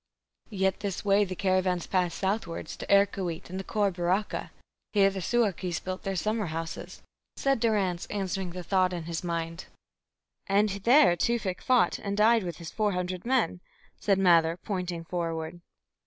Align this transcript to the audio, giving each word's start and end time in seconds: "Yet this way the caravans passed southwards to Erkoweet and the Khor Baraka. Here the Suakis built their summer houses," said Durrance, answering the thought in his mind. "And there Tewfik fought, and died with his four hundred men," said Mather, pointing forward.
"Yet 0.49 0.79
this 0.79 1.05
way 1.05 1.23
the 1.25 1.35
caravans 1.35 1.85
passed 1.85 2.17
southwards 2.17 2.75
to 2.75 2.91
Erkoweet 2.91 3.51
and 3.51 3.59
the 3.59 3.63
Khor 3.63 3.91
Baraka. 3.91 4.49
Here 4.93 5.11
the 5.11 5.21
Suakis 5.21 5.79
built 5.79 6.01
their 6.01 6.15
summer 6.15 6.47
houses," 6.47 7.03
said 7.35 7.59
Durrance, 7.59 8.07
answering 8.07 8.49
the 8.49 8.63
thought 8.63 8.93
in 8.93 9.03
his 9.03 9.23
mind. 9.23 9.65
"And 10.47 10.69
there 10.69 11.15
Tewfik 11.15 11.61
fought, 11.61 11.99
and 11.99 12.17
died 12.17 12.41
with 12.41 12.57
his 12.57 12.71
four 12.71 12.93
hundred 12.93 13.25
men," 13.27 13.59
said 13.99 14.17
Mather, 14.17 14.57
pointing 14.57 15.03
forward. 15.05 15.61